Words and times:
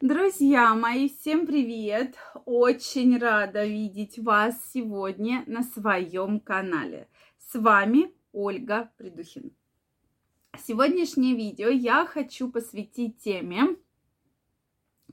Друзья 0.00 0.76
мои, 0.76 1.08
всем 1.08 1.44
привет! 1.44 2.14
Очень 2.44 3.18
рада 3.18 3.66
видеть 3.66 4.16
вас 4.20 4.54
сегодня 4.72 5.42
на 5.48 5.64
своем 5.64 6.38
канале. 6.38 7.08
С 7.50 7.58
вами 7.58 8.12
Ольга 8.30 8.92
Придухина. 8.96 9.50
Сегодняшнее 10.56 11.34
видео 11.34 11.68
я 11.68 12.06
хочу 12.06 12.48
посвятить 12.48 13.18
теме, 13.18 13.76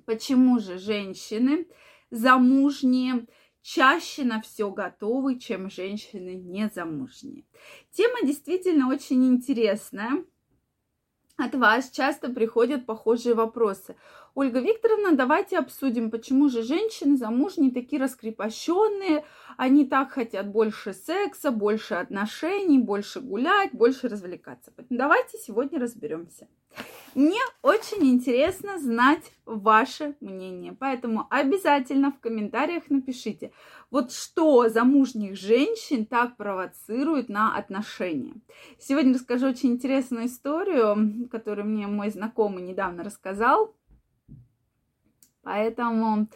почему 0.06 0.60
же 0.60 0.78
женщины 0.78 1.68
замужние 2.12 3.26
чаще 3.64 4.24
на 4.24 4.40
все 4.40 4.70
готовы, 4.70 5.40
чем 5.40 5.72
женщины 5.72 6.36
незамужние. 6.36 7.46
Тема 7.90 8.20
действительно 8.22 8.90
очень 8.90 9.26
интересная. 9.26 10.24
От 11.38 11.54
вас 11.56 11.90
часто 11.90 12.30
приходят 12.30 12.86
похожие 12.86 13.36
вопросы. 13.36 13.98
Ольга 14.36 14.60
Викторовна, 14.60 15.14
давайте 15.14 15.58
обсудим, 15.58 16.12
почему 16.12 16.50
же 16.50 16.62
женщины 16.62 17.16
замужние 17.16 17.72
такие 17.72 18.02
раскрепощенные, 18.02 19.24
они 19.56 19.86
так 19.86 20.12
хотят 20.12 20.50
больше 20.50 20.94
секса, 20.94 21.52
больше 21.52 21.94
отношений, 21.94 22.78
больше 22.78 23.22
гулять, 23.22 23.72
больше 23.72 24.10
развлекаться. 24.10 24.74
Давайте 24.90 25.38
сегодня 25.38 25.80
разберемся. 25.80 26.50
Мне 27.14 27.40
очень 27.62 28.04
интересно 28.12 28.78
знать 28.78 29.24
ваше 29.46 30.18
мнение, 30.20 30.76
поэтому 30.78 31.28
обязательно 31.30 32.12
в 32.12 32.20
комментариях 32.20 32.90
напишите, 32.90 33.54
вот 33.90 34.12
что 34.12 34.68
замужних 34.68 35.38
женщин 35.38 36.06
так 36.06 36.36
провоцирует 36.36 37.30
на 37.30 37.56
отношения. 37.56 38.34
Сегодня 38.80 39.14
расскажу 39.14 39.48
очень 39.48 39.72
интересную 39.72 40.26
историю, 40.26 41.30
которую 41.32 41.68
мне 41.68 41.88
мой 41.88 42.10
знакомый 42.10 42.64
недавно 42.64 43.02
рассказал. 43.06 43.74
Поэтому 45.46 46.28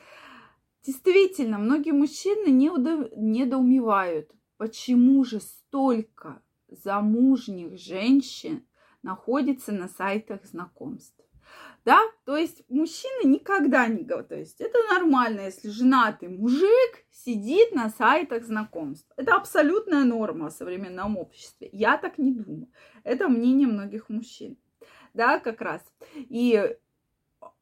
действительно 0.85 1.57
многие 1.57 1.93
мужчины 1.93 2.51
недоумевают, 2.51 4.31
почему 4.57 5.23
же 5.23 5.39
столько 5.39 6.43
замужних 6.67 7.75
женщин 7.79 8.67
находится 9.01 9.71
на 9.71 9.87
сайтах 9.87 10.45
знакомств. 10.45 11.19
Да, 11.83 11.99
то 12.23 12.37
есть 12.37 12.63
мужчины 12.69 13.27
никогда 13.27 13.87
не 13.87 14.03
говорят, 14.03 14.29
то 14.29 14.35
есть 14.35 14.61
это 14.61 14.77
нормально, 14.93 15.41
если 15.41 15.69
женатый 15.69 16.29
мужик 16.29 17.03
сидит 17.11 17.71
на 17.73 17.89
сайтах 17.89 18.43
знакомств. 18.43 19.11
Это 19.17 19.33
абсолютная 19.33 20.03
норма 20.03 20.51
в 20.51 20.53
современном 20.53 21.17
обществе. 21.17 21.67
Я 21.71 21.97
так 21.97 22.19
не 22.19 22.31
думаю. 22.31 22.67
Это 23.03 23.27
мнение 23.27 23.67
многих 23.67 24.07
мужчин. 24.09 24.59
Да, 25.15 25.39
как 25.39 25.61
раз. 25.61 25.81
И 26.15 26.75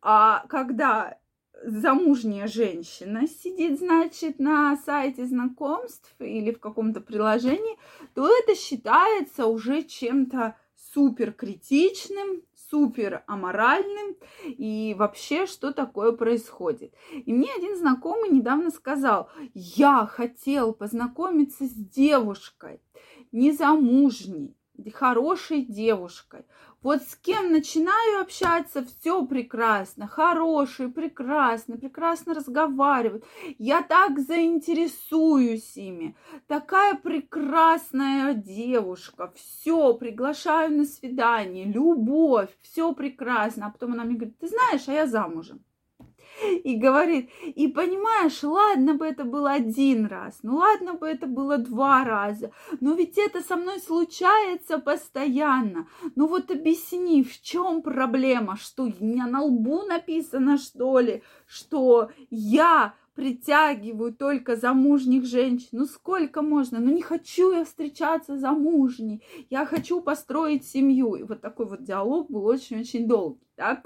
а 0.01 0.45
когда 0.47 1.17
замужняя 1.63 2.47
женщина 2.47 3.27
сидит, 3.27 3.79
значит, 3.79 4.39
на 4.39 4.75
сайте 4.77 5.25
знакомств 5.25 6.13
или 6.19 6.51
в 6.51 6.59
каком-то 6.59 7.01
приложении, 7.01 7.77
то 8.13 8.27
это 8.27 8.55
считается 8.55 9.45
уже 9.47 9.83
чем-то 9.83 10.55
супер 10.93 11.31
критичным, 11.33 12.43
супер 12.69 13.23
аморальным 13.27 14.15
и 14.45 14.95
вообще, 14.97 15.45
что 15.45 15.71
такое 15.71 16.11
происходит. 16.11 16.93
И 17.13 17.33
мне 17.33 17.49
один 17.57 17.77
знакомый 17.77 18.29
недавно 18.29 18.71
сказал, 18.71 19.29
я 19.53 20.05
хотел 20.05 20.73
познакомиться 20.73 21.65
с 21.65 21.73
девушкой, 21.73 22.81
незамужней, 23.31 24.55
хорошей 24.93 25.63
девушкой. 25.63 26.45
Вот 26.87 27.03
с 27.03 27.17
кем 27.17 27.51
начинаю 27.51 28.21
общаться, 28.21 28.81
все 28.85 29.25
прекрасно, 29.25 30.07
хороший, 30.07 30.87
прекрасно, 30.87 31.75
прекрасно 31.75 32.33
разговаривают. 32.33 33.25
Я 33.57 33.81
так 33.81 34.17
заинтересуюсь 34.17 35.75
ими. 35.75 36.15
Такая 36.47 36.95
прекрасная 36.95 38.35
девушка. 38.35 39.33
Все, 39.35 39.95
приглашаю 39.95 40.77
на 40.77 40.85
свидание, 40.85 41.65
любовь, 41.65 42.57
все 42.61 42.93
прекрасно. 42.93 43.67
А 43.67 43.71
потом 43.71 43.91
она 43.91 44.05
мне 44.05 44.15
говорит, 44.15 44.39
ты 44.39 44.47
знаешь, 44.47 44.87
а 44.87 44.93
я 44.93 45.07
замужем 45.07 45.59
и 46.63 46.75
говорит, 46.75 47.29
и 47.43 47.67
понимаешь, 47.67 48.43
ладно 48.43 48.93
бы 48.95 49.05
это 49.05 49.23
было 49.23 49.51
один 49.51 50.05
раз, 50.05 50.39
ну 50.43 50.57
ладно 50.57 50.93
бы 50.93 51.07
это 51.07 51.27
было 51.27 51.57
два 51.57 52.03
раза, 52.03 52.51
но 52.79 52.93
ведь 52.93 53.17
это 53.17 53.41
со 53.41 53.55
мной 53.55 53.79
случается 53.79 54.79
постоянно. 54.79 55.87
Ну 56.15 56.27
вот 56.27 56.51
объясни, 56.51 57.23
в 57.23 57.41
чем 57.41 57.81
проблема, 57.81 58.57
что 58.57 58.83
у 58.83 59.03
меня 59.03 59.27
на 59.27 59.41
лбу 59.43 59.83
написано, 59.83 60.57
что 60.57 60.99
ли, 60.99 61.23
что 61.45 62.11
я 62.29 62.93
притягиваю 63.15 64.13
только 64.13 64.55
замужних 64.55 65.25
женщин. 65.25 65.69
Ну 65.71 65.85
сколько 65.85 66.43
можно? 66.43 66.79
Ну 66.79 66.93
не 66.93 67.01
хочу 67.01 67.51
я 67.51 67.65
встречаться 67.65 68.37
замужней. 68.37 69.23
Я 69.49 69.65
хочу 69.65 70.01
построить 70.01 70.67
семью. 70.67 71.15
И 71.15 71.23
вот 71.23 71.41
такой 71.41 71.65
вот 71.65 71.83
диалог 71.83 72.29
был 72.29 72.45
очень-очень 72.45 73.07
долгий. 73.07 73.46
Да? 73.57 73.81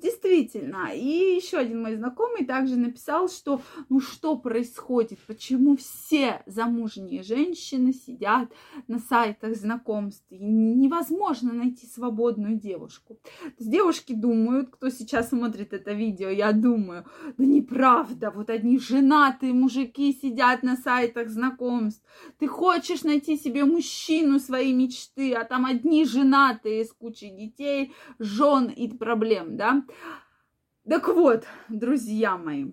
Действительно. 0.00 0.90
И 0.94 1.34
еще 1.34 1.58
один 1.58 1.82
мой 1.82 1.96
знакомый 1.96 2.44
также 2.44 2.76
написал, 2.76 3.28
что 3.28 3.60
ну 3.88 3.98
что 4.00 4.36
происходит, 4.36 5.18
почему 5.26 5.76
все 5.76 6.44
замужние 6.46 7.24
женщины 7.24 7.92
сидят 7.92 8.48
на 8.86 9.00
сайтах 9.00 9.56
знакомств, 9.56 10.24
и 10.30 10.38
невозможно 10.38 11.52
найти 11.52 11.86
свободную 11.86 12.56
девушку. 12.56 13.18
То 13.24 13.54
есть 13.58 13.70
девушки 13.70 14.12
думают, 14.12 14.70
кто 14.70 14.90
сейчас 14.90 15.30
смотрит 15.30 15.72
это 15.72 15.92
видео, 15.92 16.28
я 16.28 16.52
думаю, 16.52 17.04
да 17.36 17.44
неправда, 17.44 18.30
вот 18.30 18.48
одни 18.48 18.78
женатые 18.78 19.52
мужики 19.54 20.12
сидят 20.12 20.62
на 20.62 20.76
сайтах 20.76 21.30
знакомств. 21.30 22.04
Ты 22.38 22.46
хочешь 22.46 23.02
найти 23.02 23.36
себе 23.36 23.64
мужчину 23.64 24.38
своей 24.38 24.72
мечты, 24.72 25.32
а 25.32 25.44
там 25.44 25.66
одни 25.66 26.04
женатые 26.04 26.84
с 26.84 26.92
кучей 26.92 27.30
детей, 27.30 27.92
жен 28.20 28.66
и 28.68 28.86
проблем 28.86 29.15
проблем, 29.16 29.56
да. 29.56 29.82
Так 30.88 31.08
вот, 31.08 31.44
друзья 31.68 32.36
мои, 32.36 32.70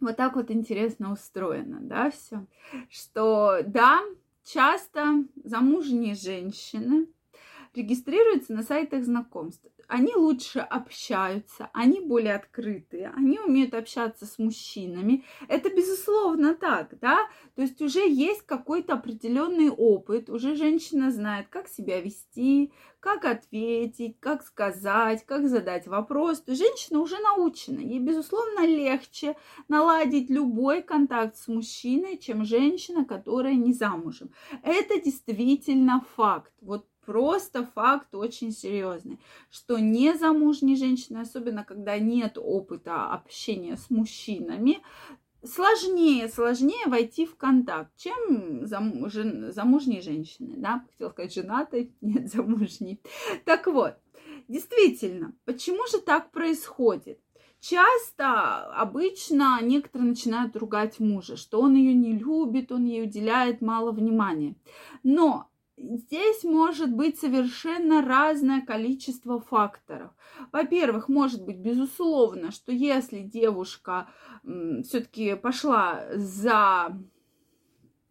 вот 0.00 0.16
так 0.16 0.34
вот 0.36 0.50
интересно 0.50 1.12
устроено, 1.12 1.78
да, 1.82 2.10
все, 2.10 2.46
что, 2.88 3.60
да, 3.64 4.00
часто 4.42 5.24
замужние 5.44 6.14
женщины 6.14 7.06
регистрируются 7.74 8.54
на 8.54 8.62
сайтах 8.62 9.04
знакомств 9.04 9.66
они 9.88 10.14
лучше 10.14 10.60
общаются, 10.60 11.70
они 11.72 12.00
более 12.00 12.34
открытые, 12.34 13.12
они 13.16 13.38
умеют 13.38 13.74
общаться 13.74 14.26
с 14.26 14.38
мужчинами. 14.38 15.24
Это 15.48 15.70
безусловно 15.70 16.54
так, 16.54 16.98
да? 17.00 17.28
То 17.54 17.62
есть 17.62 17.80
уже 17.82 18.00
есть 18.00 18.42
какой-то 18.42 18.94
определенный 18.94 19.70
опыт, 19.70 20.30
уже 20.30 20.56
женщина 20.56 21.10
знает, 21.10 21.48
как 21.48 21.68
себя 21.68 22.00
вести, 22.00 22.72
как 23.02 23.24
ответить, 23.24 24.20
как 24.20 24.44
сказать, 24.44 25.26
как 25.26 25.48
задать 25.48 25.88
вопрос. 25.88 26.40
То 26.40 26.52
есть 26.52 26.62
женщина 26.62 27.00
уже 27.00 27.18
научена. 27.18 27.80
Ей, 27.80 27.98
безусловно, 27.98 28.64
легче 28.64 29.36
наладить 29.66 30.30
любой 30.30 30.82
контакт 30.82 31.36
с 31.36 31.48
мужчиной, 31.48 32.16
чем 32.16 32.44
женщина, 32.44 33.04
которая 33.04 33.54
не 33.54 33.72
замужем. 33.72 34.30
Это 34.62 35.00
действительно 35.00 36.04
факт. 36.16 36.52
Вот 36.60 36.86
просто 37.04 37.66
факт 37.74 38.14
очень 38.14 38.52
серьезный, 38.52 39.18
что 39.50 39.78
незамужние 39.78 40.76
женщины, 40.76 41.18
особенно 41.18 41.64
когда 41.64 41.98
нет 41.98 42.38
опыта 42.38 43.12
общения 43.12 43.76
с 43.76 43.90
мужчинами, 43.90 44.78
сложнее, 45.44 46.28
сложнее 46.28 46.86
войти 46.86 47.26
в 47.26 47.36
контакт, 47.36 47.90
чем 47.96 48.66
зам, 48.66 49.10
замужние 49.10 50.00
женщины, 50.00 50.54
да, 50.56 50.84
хотела 50.90 51.10
сказать 51.10 51.34
женатые, 51.34 51.90
нет, 52.00 52.30
замужней. 52.30 53.00
Так 53.44 53.66
вот, 53.66 53.94
действительно, 54.48 55.34
почему 55.44 55.86
же 55.86 55.98
так 55.98 56.30
происходит? 56.30 57.18
Часто, 57.60 58.72
обычно 58.74 59.60
некоторые 59.62 60.08
начинают 60.08 60.56
ругать 60.56 60.98
мужа, 60.98 61.36
что 61.36 61.60
он 61.60 61.76
ее 61.76 61.94
не 61.94 62.18
любит, 62.18 62.72
он 62.72 62.86
ей 62.86 63.04
уделяет 63.04 63.60
мало 63.60 63.92
внимания. 63.92 64.56
Но 65.04 65.48
Здесь 65.78 66.44
может 66.44 66.92
быть 66.92 67.18
совершенно 67.18 68.02
разное 68.02 68.60
количество 68.60 69.40
факторов. 69.40 70.12
Во-первых, 70.52 71.08
может 71.08 71.44
быть, 71.44 71.56
безусловно, 71.56 72.52
что 72.52 72.72
если 72.72 73.20
девушка 73.20 74.08
все-таки 74.84 75.34
пошла 75.34 76.04
за 76.14 76.98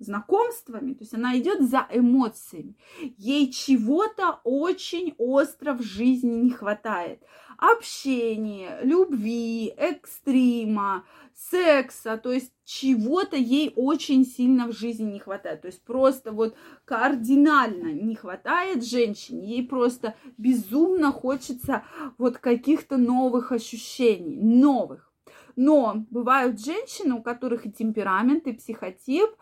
знакомствами, 0.02 0.94
то 0.94 1.02
есть 1.02 1.14
она 1.14 1.38
идет 1.38 1.62
за 1.70 1.88
эмоциями. 1.92 2.76
Ей 3.18 3.52
чего-то 3.52 4.40
очень 4.44 5.14
остро 5.18 5.74
в 5.74 5.82
жизни 5.82 6.36
не 6.36 6.52
хватает. 6.52 7.24
Общения, 7.58 8.80
любви, 8.84 9.74
экстрима, 9.78 11.06
секса, 11.36 12.18
то 12.18 12.32
есть 12.32 12.52
чего-то 12.66 13.36
ей 13.36 13.72
очень 13.76 14.26
сильно 14.26 14.68
в 14.68 14.72
жизни 14.72 15.12
не 15.12 15.20
хватает. 15.20 15.62
То 15.62 15.68
есть 15.68 15.84
просто 15.84 16.32
вот 16.32 16.56
кардинально 16.86 17.94
не 17.94 18.16
хватает 18.16 18.86
женщине, 18.86 19.48
ей 19.48 19.68
просто 19.68 20.16
безумно 20.38 21.12
хочется 21.12 21.84
вот 22.18 22.38
каких-то 22.38 22.98
новых 22.98 23.52
ощущений, 23.52 24.38
новых. 24.38 25.12
Но 25.56 26.06
бывают 26.10 26.64
женщины, 26.64 27.14
у 27.14 27.22
которых 27.22 27.66
и 27.66 27.72
темперамент, 27.72 28.48
и 28.48 28.54
психотип– 28.54 29.30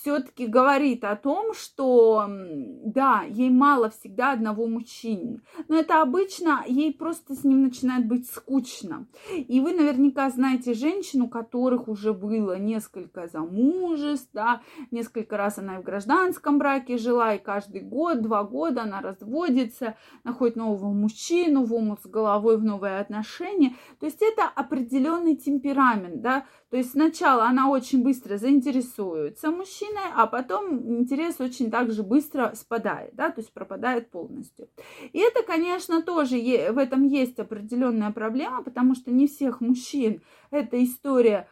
все-таки 0.00 0.46
говорит 0.46 1.04
о 1.04 1.16
том, 1.16 1.54
что 1.54 2.26
да, 2.28 3.22
ей 3.28 3.50
мало 3.50 3.90
всегда 3.90 4.32
одного 4.32 4.66
мужчины. 4.66 5.40
Но 5.68 5.76
это 5.76 6.02
обычно 6.02 6.64
ей 6.66 6.92
просто 6.92 7.34
с 7.34 7.44
ним 7.44 7.62
начинает 7.62 8.06
быть 8.06 8.28
скучно. 8.30 9.06
И 9.34 9.60
вы 9.60 9.72
наверняка 9.72 10.28
знаете 10.30 10.74
женщин, 10.74 11.22
у 11.22 11.28
которых 11.28 11.88
уже 11.88 12.12
было 12.12 12.58
несколько 12.58 13.28
замужеств, 13.28 14.28
да, 14.32 14.62
несколько 14.90 15.36
раз 15.36 15.58
она 15.58 15.76
и 15.76 15.80
в 15.80 15.84
гражданском 15.84 16.58
браке 16.58 16.98
жила, 16.98 17.34
и 17.34 17.38
каждый 17.38 17.80
год, 17.80 18.22
два 18.22 18.44
года 18.44 18.82
она 18.82 19.00
разводится, 19.00 19.96
находит 20.24 20.56
нового 20.56 20.92
мужчину, 20.92 21.64
в 21.64 21.74
омут 21.74 22.00
с 22.02 22.06
головой 22.06 22.58
в 22.58 22.64
новые 22.64 22.98
отношения. 22.98 23.74
То 24.00 24.06
есть 24.06 24.20
это 24.20 24.44
определенный 24.54 25.36
темперамент, 25.36 26.20
да, 26.20 26.44
то 26.70 26.76
есть 26.76 26.92
сначала 26.92 27.44
она 27.44 27.70
очень 27.70 28.02
быстро 28.02 28.38
заинтересуется 28.38 29.50
мужчиной, 29.50 29.85
а 30.14 30.26
потом 30.26 31.00
интерес 31.00 31.40
очень 31.40 31.70
также 31.70 32.02
быстро 32.02 32.52
спадает, 32.54 33.14
да, 33.14 33.30
то 33.30 33.40
есть 33.40 33.52
пропадает 33.52 34.10
полностью. 34.10 34.68
И 35.12 35.18
это, 35.18 35.42
конечно, 35.42 36.02
тоже 36.02 36.36
в 36.36 36.78
этом 36.78 37.04
есть 37.04 37.38
определенная 37.38 38.10
проблема, 38.10 38.62
потому 38.62 38.94
что 38.94 39.10
не 39.10 39.26
всех 39.26 39.60
мужчин 39.60 40.22
эта 40.50 40.82
история, 40.84 41.48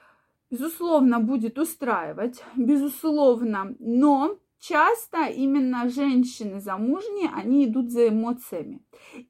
безусловно, 0.50 1.20
будет 1.20 1.58
устраивать, 1.58 2.42
безусловно, 2.56 3.74
но 3.78 4.38
часто 4.66 5.26
именно 5.26 5.88
женщины 5.88 6.60
замужние, 6.60 7.30
они 7.34 7.66
идут 7.66 7.90
за 7.90 8.08
эмоциями. 8.08 8.80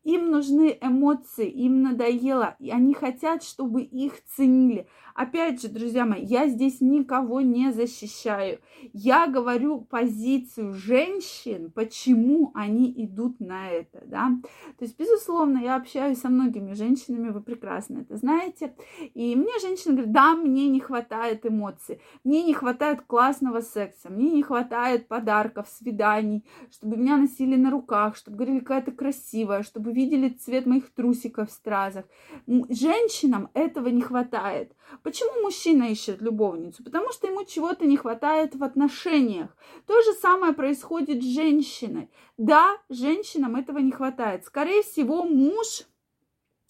Им 0.05 0.31
нужны 0.31 0.79
эмоции, 0.81 1.49
им 1.49 1.83
надоело, 1.83 2.55
и 2.59 2.71
они 2.71 2.95
хотят, 2.95 3.43
чтобы 3.43 3.83
их 3.83 4.23
ценили. 4.25 4.87
Опять 5.15 5.63
же, 5.63 5.69
друзья 5.69 6.05
мои, 6.05 6.25
я 6.25 6.49
здесь 6.49 6.81
никого 6.81 7.41
не 7.41 7.73
защищаю. 7.73 8.59
Я 8.93 9.29
говорю 9.29 9.81
позицию 9.81 10.75
женщин, 10.75 11.71
почему 11.71 12.51
они 12.55 12.93
идут 12.97 13.39
на 13.41 13.71
это, 13.71 14.03
да. 14.07 14.31
То 14.79 14.85
есть, 14.85 14.99
безусловно, 14.99 15.59
я 15.59 15.77
общаюсь 15.77 16.19
со 16.21 16.29
многими 16.29 16.73
женщинами, 16.73 17.31
вы 17.31 17.43
прекрасно 17.43 18.01
это 18.01 18.17
знаете. 18.17 18.75
И 19.15 19.37
мне 19.37 19.53
женщина 19.61 19.95
говорит, 19.95 20.13
да, 20.13 20.35
мне 20.35 20.69
не 20.69 20.81
хватает 20.81 21.47
эмоций, 21.47 22.01
мне 22.25 22.43
не 22.43 22.55
хватает 22.55 23.03
классного 23.03 23.61
секса, 23.61 24.11
мне 24.11 24.31
не 24.31 24.43
хватает 24.43 25.07
подарков, 25.25 25.67
свиданий, 25.69 26.45
чтобы 26.71 26.97
меня 26.97 27.17
носили 27.17 27.57
на 27.57 27.71
руках, 27.71 28.17
чтобы 28.17 28.37
говорили 28.37 28.61
какая-то 28.61 28.93
красивая, 28.93 29.63
чтобы 29.63 29.93
видели 29.93 30.29
цвет 30.29 30.67
моих 30.67 30.91
трусиков 30.91 31.49
в 31.49 31.53
стразах. 31.53 32.05
Женщинам 32.47 33.49
этого 33.55 33.89
не 33.89 34.03
хватает. 34.03 34.73
Почему 35.03 35.43
мужчина 35.43 35.85
ищет 35.85 36.21
любовницу? 36.21 36.85
Потому 36.85 37.11
что 37.13 37.27
ему 37.27 37.45
чего-то 37.45 37.87
не 37.87 37.97
хватает 37.97 38.55
в 38.55 38.63
отношениях. 38.63 39.57
То 39.87 40.03
же 40.03 40.13
самое 40.13 40.53
происходит 40.53 41.23
с 41.23 41.27
женщиной. 41.27 42.11
Да, 42.37 42.77
женщинам 42.91 43.57
этого 43.57 43.79
не 43.79 43.93
хватает. 43.93 44.45
Скорее 44.45 44.83
всего, 44.83 45.25
муж, 45.25 45.85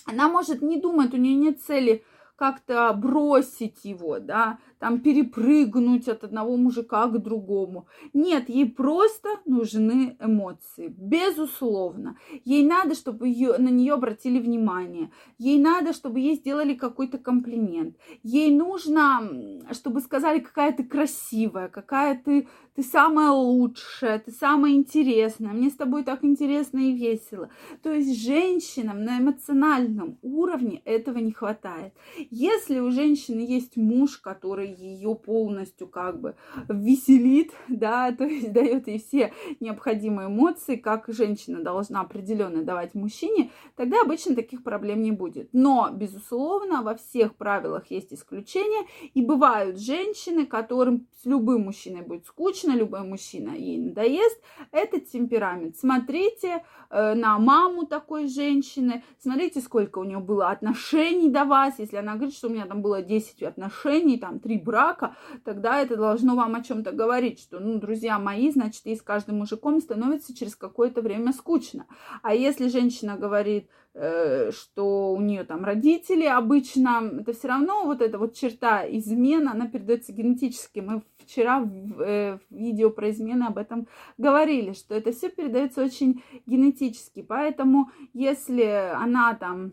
она 0.06 0.29
может 0.29 0.62
не 0.62 0.81
думать, 0.81 1.15
у 1.15 1.17
нее 1.17 1.35
нет 1.35 1.61
цели 1.61 2.05
как-то 2.37 2.93
бросить 2.93 3.85
его, 3.85 4.19
да, 4.19 4.59
там 4.79 5.01
перепрыгнуть 5.01 6.09
от 6.09 6.25
одного 6.25 6.57
мужика 6.57 7.07
к 7.07 7.23
другому. 7.23 7.87
Нет, 8.13 8.49
ей 8.49 8.69
просто 8.69 9.29
нужны 9.47 10.17
эмоции, 10.21 10.95
безусловно. 10.97 12.17
Ей 12.45 12.67
надо, 12.67 12.95
чтобы 12.95 13.29
ее, 13.29 13.57
на 13.59 13.69
нее 13.69 13.95
обратили 13.95 14.39
внимание. 14.39 15.11
Ей 15.39 15.59
надо, 15.59 15.93
чтобы 15.93 16.21
ей 16.21 16.35
сделали 16.35 16.75
какой-то 16.75 17.19
комплимент. 17.19 17.97
Ей 18.23 18.51
нужно, 18.51 19.31
чтобы 19.73 20.01
сказали, 20.01 20.41
какая 20.41 20.73
ты 20.73 20.85
красивая, 20.85 21.69
какая 21.69 22.21
ты, 22.23 22.49
ты 22.75 22.83
самая 22.83 23.31
лучшая, 23.31 24.19
ты 24.19 24.33
самая 24.33 24.73
интересная, 24.73 25.53
мне 25.53 25.71
с 25.71 25.77
тобой 25.77 26.03
так 26.03 26.25
интересно 26.25 26.79
и 26.79 26.93
весело. 26.93 27.49
То 27.83 27.93
есть 27.93 28.21
женщинам 28.21 29.05
на 29.05 29.19
эмоциональном 29.19 30.19
уровне 30.23 30.83
этого 30.85 31.19
не 31.19 31.33
хватает. 31.33 31.95
Если 32.31 32.81
у 32.81 32.91
женщины 32.91 33.41
есть 33.41 33.76
муж, 33.76 34.19
который 34.19 34.73
ее 34.73 35.15
полностью 35.15 35.88
как 35.88 36.21
бы 36.21 36.37
веселит, 36.69 37.53
да, 37.69 38.12
то 38.12 38.25
есть 38.25 38.53
дает 38.53 38.88
ей 38.88 38.99
все 38.99 39.32
необходимые 39.61 40.29
эмоции, 40.29 40.76
как 40.76 41.05
женщина 41.09 41.62
должна 41.62 42.00
определенно 42.00 42.62
давать 42.62 42.94
мужчине, 42.94 43.50
тогда 43.76 44.00
обычно 44.03 44.35
таких 44.35 44.62
проблем 44.62 45.03
не 45.03 45.12
будет. 45.12 45.49
Но, 45.53 45.91
безусловно, 45.93 46.82
во 46.82 46.94
всех 46.94 47.37
правилах 47.37 47.91
есть 47.91 48.12
исключения, 48.12 48.87
и 49.15 49.23
бывают 49.23 49.79
женщины, 49.79 50.47
которым 50.47 51.06
с 51.23 51.27
любым 51.27 51.62
мужчиной 51.62 52.03
будет 52.03 52.27
скучно, 52.27 52.73
любой 52.73 53.03
мужчина 53.03 53.50
ей 53.50 53.79
надоест, 53.79 54.41
это 54.73 55.00
темперамент. 55.00 55.77
Смотрите 55.77 56.65
э, 56.91 57.15
на 57.15 57.38
маму 57.38 57.87
такой 57.87 58.29
женщины, 58.29 59.03
смотрите, 59.19 59.61
сколько 59.61 59.99
у 59.99 60.05
нее 60.05 60.19
было 60.19 60.50
отношений 60.50 61.31
до 61.31 61.44
вас, 61.44 61.79
если 61.79 61.97
она 61.97 62.14
говорит, 62.17 62.37
что 62.37 62.49
у 62.49 62.51
меня 62.51 62.67
там 62.67 62.83
было 62.83 63.03
10 63.03 63.43
отношений, 63.43 64.19
там 64.19 64.41
3 64.41 64.59
брака, 64.59 65.17
тогда 65.45 65.81
это 65.81 65.97
должно 65.97 66.35
вам 66.35 66.55
о 66.55 66.63
чем-то 66.63 66.93
говорить, 66.93 67.41
что, 67.41 67.61
ну, 67.61 67.79
друзья 67.79 68.19
мои, 68.19 68.51
значит, 68.51 68.87
и 68.87 68.97
с 68.97 69.03
каждым 69.03 69.39
мужиком 69.39 69.81
становится 69.81 70.35
через 70.37 70.57
какое-то 70.57 71.03
время 71.03 71.33
скучно. 71.33 71.87
А 72.23 72.35
если 72.35 72.69
женщина 72.69 73.17
говорит, 73.17 73.69
э, 73.95 74.51
что 74.51 75.13
у 75.13 75.21
нее 75.21 75.45
там 75.45 75.65
родители 75.65 76.25
обычно, 76.25 77.21
это 77.21 77.33
все 77.33 77.49
равно 77.49 77.85
вот 77.85 78.03
эта 78.03 78.19
вот 78.19 78.35
черта 78.35 78.85
измена, 78.89 79.53
она 79.53 79.69
передается 79.69 80.13
генетически. 80.13 80.81
Мы 80.81 81.03
вчера 81.19 81.61
в, 81.61 82.01
э, 82.01 82.39
в 82.39 82.55
видео 82.55 82.91
про 82.91 83.11
измены 83.11 83.45
об 83.45 83.59
этом 83.59 83.87
говорили, 84.19 84.73
что 84.73 84.95
это 84.95 85.13
все 85.13 85.31
передается 85.31 85.83
очень 85.83 86.23
генетически. 86.47 87.23
Поэтому 87.23 87.91
если 88.13 88.93
она 88.95 89.35
там 89.35 89.73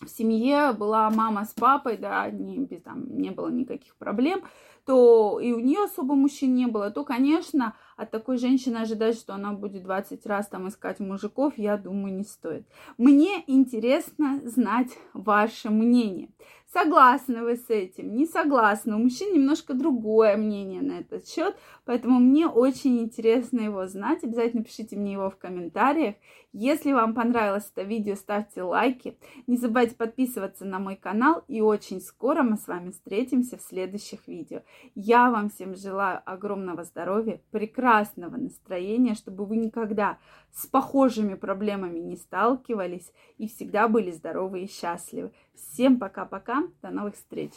в 0.00 0.08
семье 0.08 0.72
была 0.72 1.08
мама 1.10 1.44
с 1.44 1.52
папой, 1.52 1.96
да, 1.96 2.30
не, 2.30 2.58
без, 2.58 2.82
там, 2.82 3.04
не 3.18 3.30
было 3.30 3.48
никаких 3.48 3.96
проблем, 3.96 4.42
то 4.86 5.40
и 5.40 5.52
у 5.52 5.58
нее 5.58 5.84
особо 5.84 6.14
мужчин 6.14 6.54
не 6.54 6.66
было, 6.66 6.90
то, 6.90 7.04
конечно, 7.04 7.74
от 7.96 8.10
такой 8.12 8.38
женщины 8.38 8.76
ожидать, 8.76 9.16
что 9.16 9.34
она 9.34 9.52
будет 9.52 9.82
20 9.82 10.24
раз 10.26 10.46
там 10.46 10.68
искать 10.68 11.00
мужиков, 11.00 11.54
я 11.56 11.76
думаю, 11.76 12.14
не 12.14 12.24
стоит. 12.24 12.66
Мне 12.96 13.42
интересно 13.48 14.40
знать 14.44 14.96
ваше 15.12 15.70
мнение. 15.70 16.30
Согласны 16.72 17.42
вы 17.42 17.56
с 17.56 17.70
этим? 17.70 18.16
Не 18.16 18.26
согласны? 18.26 18.96
У 18.96 18.98
мужчин 18.98 19.32
немножко 19.32 19.72
другое 19.72 20.36
мнение 20.36 20.82
на 20.82 20.98
этот 20.98 21.26
счет, 21.26 21.56
поэтому 21.84 22.20
мне 22.20 22.46
очень 22.46 22.98
интересно 22.98 23.60
его 23.60 23.86
знать. 23.86 24.22
Обязательно 24.22 24.62
пишите 24.62 24.94
мне 24.96 25.12
его 25.12 25.30
в 25.30 25.36
комментариях. 25.36 26.16
Если 26.52 26.92
вам 26.92 27.14
понравилось 27.14 27.70
это 27.74 27.86
видео, 27.86 28.14
ставьте 28.14 28.62
лайки. 28.62 29.16
Не 29.46 29.56
забывайте 29.56 29.94
подписываться 29.94 30.64
на 30.64 30.78
мой 30.78 30.96
канал. 30.96 31.44
И 31.48 31.60
очень 31.60 32.00
скоро 32.00 32.42
мы 32.42 32.56
с 32.56 32.66
вами 32.66 32.90
встретимся 32.90 33.56
в 33.58 33.62
следующих 33.62 34.26
видео. 34.26 34.62
Я 34.94 35.30
вам 35.30 35.50
всем 35.50 35.74
желаю 35.74 36.22
огромного 36.24 36.84
здоровья, 36.84 37.40
прекрасного 37.50 38.36
настроения, 38.36 39.14
чтобы 39.14 39.44
вы 39.44 39.56
никогда 39.56 40.18
с 40.52 40.66
похожими 40.66 41.34
проблемами 41.34 41.98
не 41.98 42.16
сталкивались 42.16 43.12
и 43.38 43.48
всегда 43.48 43.88
были 43.88 44.10
здоровы 44.10 44.62
и 44.62 44.70
счастливы. 44.70 45.32
Всем 45.54 45.98
пока-пока, 45.98 46.64
до 46.82 46.90
новых 46.90 47.14
встреч! 47.14 47.52